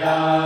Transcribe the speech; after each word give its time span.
야. 0.00 0.39